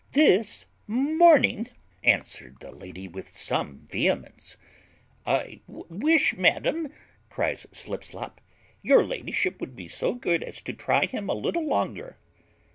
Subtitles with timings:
[0.13, 1.67] "This morning,"
[2.03, 4.57] answered the lady with some vehemence.
[5.27, 6.91] "I wish, madam,"
[7.29, 8.41] cries Slipslop,
[8.81, 12.17] "your ladyship would be so good as to try him a little longer."